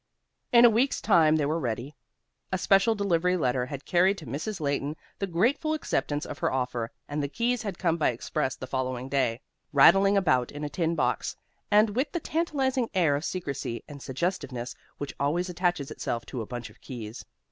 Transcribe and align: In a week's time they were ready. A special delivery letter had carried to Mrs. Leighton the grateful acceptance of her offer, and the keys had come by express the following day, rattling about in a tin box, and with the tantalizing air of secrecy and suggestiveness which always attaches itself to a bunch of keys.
In 0.51 0.65
a 0.65 0.69
week's 0.71 0.99
time 0.99 1.35
they 1.35 1.45
were 1.45 1.59
ready. 1.59 1.95
A 2.51 2.57
special 2.57 2.95
delivery 2.95 3.37
letter 3.37 3.67
had 3.67 3.85
carried 3.85 4.17
to 4.17 4.25
Mrs. 4.25 4.59
Leighton 4.59 4.95
the 5.19 5.27
grateful 5.27 5.75
acceptance 5.75 6.25
of 6.25 6.39
her 6.39 6.51
offer, 6.51 6.89
and 7.07 7.21
the 7.21 7.27
keys 7.27 7.61
had 7.61 7.77
come 7.77 7.97
by 7.97 8.09
express 8.09 8.55
the 8.55 8.65
following 8.65 9.09
day, 9.09 9.41
rattling 9.71 10.17
about 10.17 10.51
in 10.51 10.63
a 10.63 10.69
tin 10.69 10.95
box, 10.95 11.35
and 11.69 11.95
with 11.95 12.11
the 12.13 12.19
tantalizing 12.19 12.89
air 12.95 13.15
of 13.15 13.23
secrecy 13.23 13.83
and 13.87 14.01
suggestiveness 14.01 14.73
which 14.97 15.13
always 15.19 15.49
attaches 15.49 15.91
itself 15.91 16.25
to 16.25 16.41
a 16.41 16.47
bunch 16.47 16.71
of 16.71 16.81
keys. 16.81 17.23